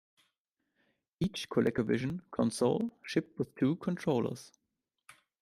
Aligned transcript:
Each 1.19 1.47
ColecoVision 1.47 2.21
console 2.31 2.89
shipped 3.03 3.37
with 3.37 3.53
two 3.53 3.75
controllers. 3.75 4.51